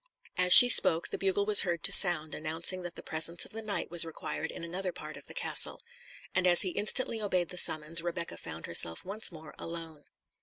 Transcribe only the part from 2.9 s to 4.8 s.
the presence of the knight was required in